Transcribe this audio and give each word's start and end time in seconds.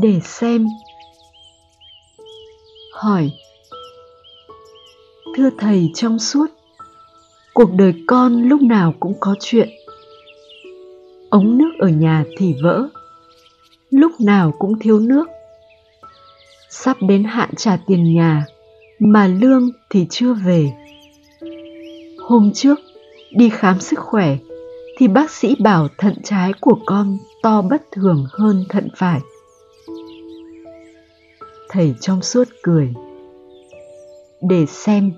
để 0.00 0.20
xem. 0.22 0.66
Hỏi, 2.92 3.30
thưa 5.36 5.50
thầy, 5.58 5.90
trong 5.94 6.18
suốt, 6.18 6.46
cuộc 7.54 7.72
đời 7.72 7.94
con 8.06 8.42
lúc 8.42 8.62
nào 8.62 8.94
cũng 9.00 9.14
có 9.20 9.34
chuyện. 9.40 9.68
Ống 11.30 11.58
nước 11.58 11.70
ở 11.78 11.88
nhà 11.88 12.24
thì 12.38 12.54
vỡ, 12.62 12.88
lúc 13.90 14.12
nào 14.20 14.52
cũng 14.58 14.78
thiếu 14.78 14.98
nước. 14.98 15.28
Sắp 16.70 16.96
đến 17.00 17.24
hạn 17.24 17.50
trả 17.56 17.78
tiền 17.86 18.14
nhà, 18.14 18.46
mà 18.98 19.26
lương 19.26 19.70
thì 19.90 20.06
chưa 20.10 20.34
về. 20.34 20.72
Hôm 22.18 22.50
trước, 22.54 22.78
đi 23.30 23.48
khám 23.48 23.80
sức 23.80 23.98
khỏe, 23.98 24.36
thì 24.98 25.08
bác 25.08 25.30
sĩ 25.30 25.56
bảo 25.60 25.88
thận 25.98 26.14
trái 26.24 26.52
của 26.60 26.78
con 26.86 27.18
to 27.42 27.62
bất 27.62 27.82
thường 27.92 28.26
hơn 28.30 28.64
thận 28.68 28.88
phải 28.96 29.20
thầy 31.68 31.94
trong 32.00 32.22
suốt 32.22 32.48
cười. 32.62 32.94
Để 34.42 34.66
xem. 34.66 35.12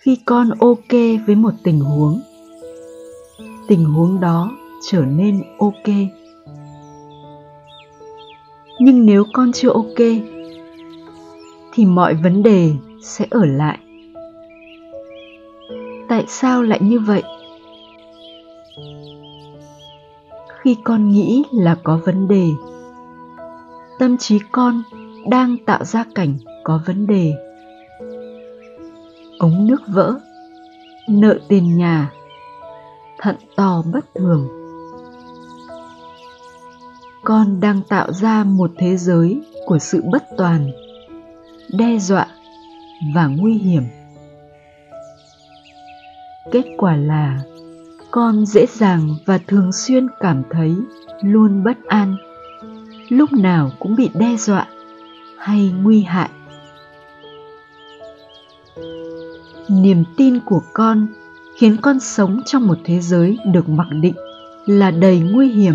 Khi 0.00 0.18
con 0.26 0.50
ok 0.60 0.92
với 1.26 1.34
một 1.36 1.52
tình 1.64 1.80
huống 1.80 2.20
tình 3.68 3.84
huống 3.84 4.20
đó 4.20 4.50
trở 4.90 5.04
nên 5.04 5.42
ok. 5.58 5.94
Nhưng 8.80 9.06
nếu 9.06 9.24
con 9.32 9.52
chưa 9.52 9.70
ok, 9.70 9.98
thì 11.72 11.84
mọi 11.84 12.14
vấn 12.14 12.42
đề 12.42 12.70
sẽ 13.02 13.26
ở 13.30 13.44
lại. 13.44 13.78
Tại 16.08 16.24
sao 16.28 16.62
lại 16.62 16.78
như 16.82 16.98
vậy? 16.98 17.22
Khi 20.60 20.76
con 20.84 21.12
nghĩ 21.12 21.42
là 21.52 21.76
có 21.82 22.00
vấn 22.06 22.28
đề 22.28 22.46
tâm 23.98 24.16
trí 24.18 24.38
con 24.52 24.82
đang 25.28 25.56
tạo 25.66 25.84
ra 25.84 26.04
cảnh 26.14 26.38
có 26.64 26.80
vấn 26.86 27.06
đề. 27.06 27.34
Ống 29.38 29.66
nước 29.66 29.82
vỡ, 29.88 30.14
nợ 31.08 31.38
tiền 31.48 31.76
nhà, 31.76 32.12
thận 33.18 33.36
to 33.56 33.82
bất 33.92 34.04
thường. 34.14 34.48
Con 37.24 37.60
đang 37.60 37.80
tạo 37.88 38.12
ra 38.12 38.44
một 38.44 38.70
thế 38.78 38.96
giới 38.96 39.42
của 39.66 39.78
sự 39.78 40.02
bất 40.12 40.24
toàn, 40.36 40.70
đe 41.78 41.98
dọa 41.98 42.26
và 43.14 43.26
nguy 43.26 43.54
hiểm. 43.54 43.82
Kết 46.52 46.64
quả 46.76 46.96
là 46.96 47.40
con 48.10 48.46
dễ 48.46 48.66
dàng 48.66 49.08
và 49.26 49.38
thường 49.46 49.72
xuyên 49.72 50.06
cảm 50.20 50.42
thấy 50.50 50.74
luôn 51.22 51.64
bất 51.64 51.76
an 51.88 52.16
lúc 53.08 53.32
nào 53.32 53.70
cũng 53.78 53.96
bị 53.96 54.10
đe 54.14 54.36
dọa 54.36 54.66
hay 55.38 55.72
nguy 55.82 56.02
hại. 56.02 56.30
Niềm 59.68 60.04
tin 60.16 60.40
của 60.40 60.62
con 60.72 61.06
khiến 61.58 61.76
con 61.82 62.00
sống 62.00 62.40
trong 62.46 62.66
một 62.66 62.78
thế 62.84 63.00
giới 63.00 63.38
được 63.52 63.68
mặc 63.68 63.86
định 63.90 64.14
là 64.66 64.90
đầy 64.90 65.20
nguy 65.20 65.48
hiểm 65.48 65.74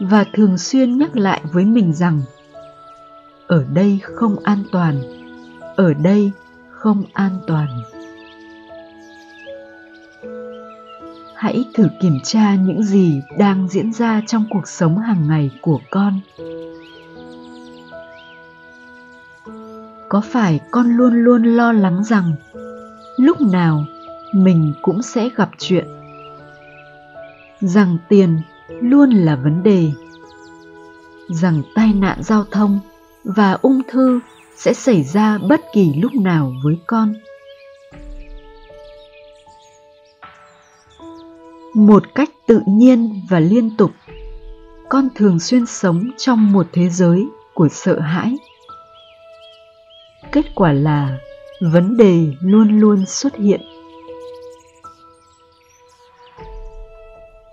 và 0.00 0.24
thường 0.32 0.58
xuyên 0.58 0.98
nhắc 0.98 1.16
lại 1.16 1.40
với 1.52 1.64
mình 1.64 1.92
rằng, 1.92 2.22
ở 3.46 3.64
đây 3.72 3.98
không 4.02 4.36
an 4.42 4.64
toàn, 4.72 5.00
ở 5.76 5.94
đây 5.94 6.32
không 6.70 7.02
an 7.12 7.38
toàn. 7.46 7.68
Hãy 11.38 11.64
thử 11.74 11.88
kiểm 12.00 12.18
tra 12.24 12.54
những 12.54 12.82
gì 12.82 13.22
đang 13.38 13.68
diễn 13.68 13.92
ra 13.92 14.22
trong 14.26 14.44
cuộc 14.50 14.68
sống 14.68 14.98
hàng 14.98 15.28
ngày 15.28 15.50
của 15.60 15.80
con. 15.90 16.20
Có 20.08 20.20
phải 20.20 20.60
con 20.70 20.96
luôn 20.96 21.14
luôn 21.24 21.44
lo 21.44 21.72
lắng 21.72 22.04
rằng 22.04 22.32
lúc 23.16 23.40
nào 23.40 23.84
mình 24.32 24.72
cũng 24.82 25.02
sẽ 25.02 25.28
gặp 25.36 25.50
chuyện? 25.58 25.86
Rằng 27.60 27.98
tiền 28.08 28.40
luôn 28.82 29.10
là 29.10 29.36
vấn 29.36 29.62
đề. 29.62 29.90
Rằng 31.28 31.62
tai 31.74 31.92
nạn 31.94 32.22
giao 32.22 32.44
thông 32.50 32.80
và 33.24 33.52
ung 33.52 33.80
thư 33.88 34.20
sẽ 34.56 34.72
xảy 34.72 35.02
ra 35.02 35.38
bất 35.38 35.60
kỳ 35.74 35.94
lúc 35.94 36.14
nào 36.14 36.52
với 36.64 36.78
con. 36.86 37.14
Một 41.78 42.14
cách 42.14 42.30
tự 42.46 42.60
nhiên 42.66 43.20
và 43.28 43.40
liên 43.40 43.76
tục. 43.76 43.90
Con 44.88 45.08
thường 45.14 45.40
xuyên 45.40 45.66
sống 45.66 46.10
trong 46.16 46.52
một 46.52 46.66
thế 46.72 46.88
giới 46.88 47.26
của 47.54 47.68
sợ 47.68 48.00
hãi. 48.00 48.36
Kết 50.32 50.44
quả 50.54 50.72
là 50.72 51.18
vấn 51.60 51.96
đề 51.96 52.26
luôn 52.40 52.78
luôn 52.80 53.06
xuất 53.06 53.36
hiện. 53.36 53.60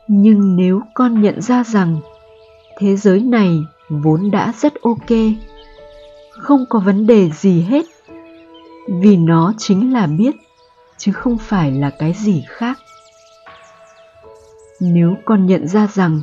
Nhưng 0.07 0.55
nếu 0.55 0.81
con 0.93 1.21
nhận 1.21 1.41
ra 1.41 1.63
rằng 1.63 1.97
thế 2.77 2.95
giới 2.95 3.21
này 3.21 3.59
vốn 3.89 4.31
đã 4.31 4.53
rất 4.57 4.73
ok, 4.81 5.17
không 6.29 6.65
có 6.69 6.79
vấn 6.79 7.07
đề 7.07 7.29
gì 7.29 7.61
hết, 7.61 7.85
vì 8.87 9.17
nó 9.17 9.53
chính 9.57 9.93
là 9.93 10.07
biết, 10.07 10.35
chứ 10.97 11.11
không 11.11 11.37
phải 11.37 11.71
là 11.71 11.89
cái 11.89 12.13
gì 12.13 12.43
khác 12.47 12.77
nếu 14.79 15.15
con 15.25 15.45
nhận 15.45 15.67
ra 15.67 15.87
rằng 15.87 16.21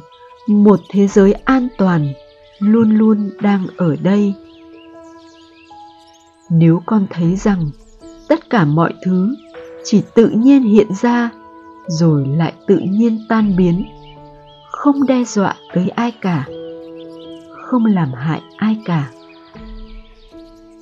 một 0.49 0.81
thế 0.91 1.07
giới 1.07 1.33
an 1.33 1.69
toàn 1.79 2.13
luôn 2.59 2.91
luôn 2.91 3.31
đang 3.41 3.67
ở 3.77 3.97
đây, 3.97 4.35
nếu 6.51 6.83
con 6.87 7.07
thấy 7.11 7.37
rằng 7.37 7.71
tất 8.29 8.51
cả 8.51 8.65
mọi 8.65 8.95
thứ 9.05 9.35
chỉ 9.85 10.03
tự 10.15 10.29
nhiên 10.29 10.62
hiện 10.62 10.95
ra 11.03 11.31
rồi 11.89 12.27
lại 12.27 12.53
tự 12.67 12.79
nhiên 12.79 13.19
tan 13.29 13.57
biến, 13.57 13.85
không 14.71 15.07
đe 15.07 15.25
dọa 15.25 15.55
tới 15.75 15.89
ai 15.89 16.12
cả, 16.21 16.47
không 17.62 17.87
làm 17.87 18.12
hại 18.12 18.43
ai 18.57 18.79
cả, 18.85 19.11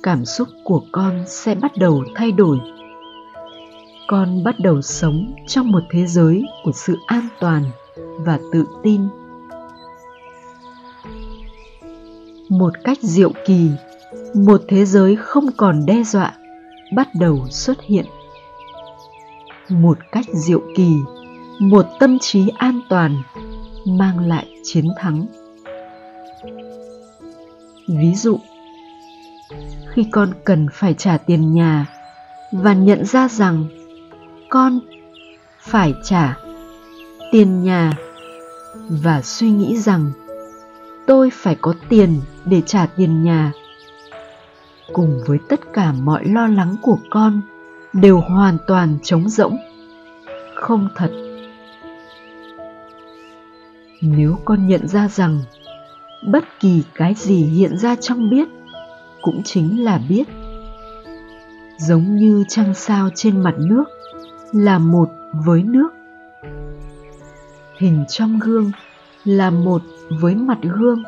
cảm 0.03 0.25
xúc 0.25 0.47
của 0.63 0.81
con 0.91 1.23
sẽ 1.27 1.55
bắt 1.55 1.71
đầu 1.77 2.03
thay 2.15 2.31
đổi 2.31 2.59
con 4.11 4.43
bắt 4.43 4.55
đầu 4.59 4.81
sống 4.81 5.33
trong 5.47 5.71
một 5.71 5.83
thế 5.91 6.05
giới 6.05 6.43
của 6.63 6.71
sự 6.71 6.97
an 7.07 7.27
toàn 7.39 7.63
và 8.19 8.39
tự 8.51 8.65
tin. 8.83 9.01
Một 12.49 12.73
cách 12.83 12.97
diệu 13.01 13.31
kỳ, 13.45 13.69
một 14.33 14.61
thế 14.67 14.85
giới 14.85 15.15
không 15.15 15.45
còn 15.57 15.85
đe 15.85 16.03
dọa, 16.03 16.33
bắt 16.95 17.07
đầu 17.19 17.47
xuất 17.49 17.81
hiện. 17.81 18.05
Một 19.69 19.97
cách 20.11 20.25
diệu 20.33 20.61
kỳ, 20.75 20.93
một 21.59 21.85
tâm 21.99 22.19
trí 22.19 22.47
an 22.57 22.81
toàn 22.89 23.15
mang 23.85 24.27
lại 24.27 24.47
chiến 24.63 24.85
thắng. 24.97 25.25
Ví 27.87 28.15
dụ, 28.15 28.39
khi 29.87 30.05
con 30.11 30.29
cần 30.43 30.67
phải 30.73 30.93
trả 30.93 31.17
tiền 31.17 31.53
nhà 31.53 31.85
và 32.51 32.73
nhận 32.73 33.05
ra 33.05 33.27
rằng 33.27 33.67
con 34.51 34.79
phải 35.59 35.93
trả 36.03 36.37
tiền 37.31 37.63
nhà 37.63 37.93
và 38.89 39.21
suy 39.21 39.49
nghĩ 39.49 39.77
rằng 39.77 40.11
tôi 41.07 41.29
phải 41.33 41.55
có 41.61 41.73
tiền 41.89 42.21
để 42.45 42.61
trả 42.65 42.85
tiền 42.85 43.23
nhà. 43.23 43.51
Cùng 44.93 45.19
với 45.27 45.39
tất 45.49 45.59
cả 45.73 45.93
mọi 46.03 46.25
lo 46.25 46.47
lắng 46.47 46.75
của 46.81 46.97
con 47.09 47.41
đều 47.93 48.19
hoàn 48.19 48.57
toàn 48.67 48.97
trống 49.03 49.29
rỗng. 49.29 49.57
Không 50.55 50.89
thật. 50.95 51.11
Nếu 54.01 54.37
con 54.45 54.67
nhận 54.67 54.87
ra 54.87 55.07
rằng 55.07 55.39
bất 56.27 56.43
kỳ 56.59 56.83
cái 56.95 57.13
gì 57.13 57.43
hiện 57.43 57.77
ra 57.77 57.95
trong 57.95 58.29
biết 58.29 58.47
cũng 59.21 59.43
chính 59.43 59.83
là 59.83 59.99
biết, 60.09 60.27
giống 61.77 62.15
như 62.15 62.43
trăng 62.47 62.73
sao 62.73 63.09
trên 63.15 63.43
mặt 63.43 63.55
nước 63.57 63.85
là 64.51 64.79
một 64.79 65.09
với 65.45 65.63
nước. 65.63 65.89
Hình 67.77 68.05
trong 68.09 68.39
gương 68.39 68.71
là 69.23 69.49
một 69.49 69.81
với 70.09 70.35
mặt 70.35 70.57
gương. 70.61 71.03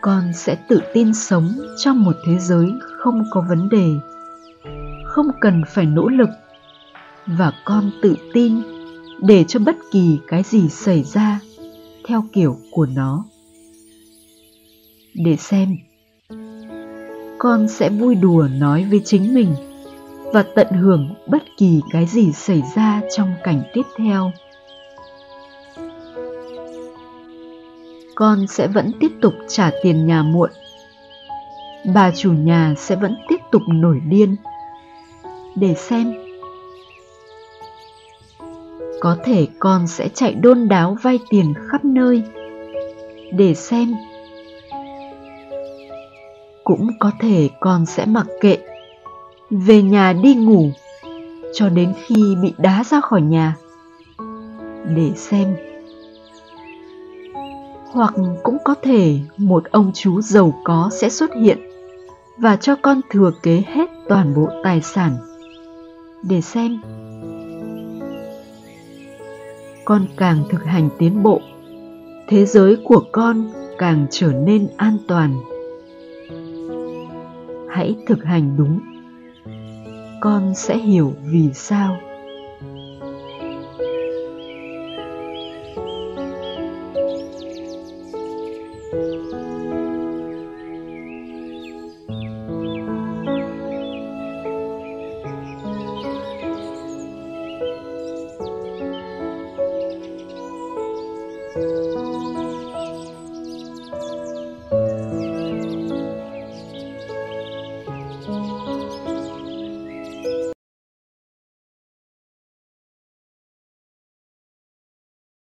Con 0.00 0.32
sẽ 0.34 0.56
tự 0.68 0.80
tin 0.94 1.14
sống 1.14 1.48
trong 1.76 2.02
một 2.02 2.16
thế 2.26 2.38
giới 2.38 2.72
không 2.98 3.24
có 3.30 3.44
vấn 3.48 3.68
đề, 3.68 3.88
không 5.04 5.26
cần 5.40 5.62
phải 5.68 5.86
nỗ 5.86 6.08
lực, 6.08 6.28
và 7.26 7.52
con 7.64 7.90
tự 8.02 8.16
tin 8.32 8.62
để 9.20 9.44
cho 9.48 9.60
bất 9.60 9.76
kỳ 9.92 10.18
cái 10.26 10.42
gì 10.42 10.68
xảy 10.68 11.02
ra 11.02 11.40
theo 12.06 12.24
kiểu 12.32 12.56
của 12.70 12.86
nó. 12.86 13.24
Để 15.14 15.36
xem, 15.36 15.76
con 17.38 17.68
sẽ 17.68 17.90
vui 17.90 18.14
đùa 18.14 18.48
nói 18.58 18.86
với 18.90 19.00
chính 19.04 19.34
mình 19.34 19.54
và 20.32 20.42
tận 20.42 20.66
hưởng 20.70 21.14
bất 21.26 21.42
kỳ 21.56 21.80
cái 21.90 22.06
gì 22.06 22.32
xảy 22.32 22.62
ra 22.76 23.00
trong 23.16 23.34
cảnh 23.44 23.62
tiếp 23.74 23.82
theo. 23.98 24.32
Con 28.14 28.46
sẽ 28.46 28.68
vẫn 28.68 28.92
tiếp 29.00 29.10
tục 29.20 29.34
trả 29.48 29.70
tiền 29.82 30.06
nhà 30.06 30.22
muộn. 30.22 30.50
Bà 31.94 32.10
chủ 32.10 32.32
nhà 32.32 32.74
sẽ 32.78 32.96
vẫn 32.96 33.16
tiếp 33.28 33.38
tục 33.52 33.62
nổi 33.68 34.00
điên. 34.08 34.36
Để 35.54 35.74
xem. 35.74 36.12
Có 39.00 39.16
thể 39.24 39.46
con 39.58 39.86
sẽ 39.86 40.08
chạy 40.08 40.34
đôn 40.34 40.68
đáo 40.68 40.96
vay 41.02 41.18
tiền 41.30 41.54
khắp 41.68 41.84
nơi. 41.84 42.22
Để 43.32 43.54
xem. 43.54 43.94
Cũng 46.64 46.90
có 47.00 47.10
thể 47.20 47.48
con 47.60 47.86
sẽ 47.86 48.06
mặc 48.06 48.26
kệ 48.40 48.58
về 49.52 49.82
nhà 49.82 50.12
đi 50.12 50.34
ngủ, 50.34 50.70
cho 51.54 51.68
đến 51.68 51.92
khi 52.06 52.36
bị 52.42 52.54
đá 52.58 52.84
ra 52.84 53.00
khỏi 53.00 53.22
nhà, 53.22 53.56
để 54.96 55.10
xem. 55.16 55.56
Hoặc 57.92 58.14
cũng 58.42 58.56
có 58.64 58.74
thể 58.82 59.18
một 59.36 59.64
ông 59.70 59.90
chú 59.94 60.20
giàu 60.20 60.60
có 60.64 60.90
sẽ 60.92 61.08
xuất 61.08 61.30
hiện 61.42 61.58
và 62.38 62.56
cho 62.56 62.76
con 62.82 63.00
thừa 63.10 63.32
kế 63.42 63.62
hết 63.66 63.90
toàn 64.08 64.34
bộ 64.34 64.48
tài 64.64 64.82
sản, 64.82 65.16
để 66.22 66.40
xem. 66.40 66.80
Con 69.84 70.06
càng 70.16 70.44
thực 70.50 70.64
hành 70.64 70.88
tiến 70.98 71.22
bộ, 71.22 71.40
thế 72.28 72.46
giới 72.46 72.76
của 72.84 73.02
con 73.12 73.50
càng 73.78 74.06
trở 74.10 74.32
nên 74.32 74.68
an 74.76 74.98
toàn. 75.08 75.40
Hãy 77.68 77.96
thực 78.06 78.24
hành 78.24 78.56
đúng 78.56 78.91
con 80.22 80.54
sẽ 80.54 80.76
hiểu 80.76 81.14
vì 81.22 81.52
sao. 81.54 81.96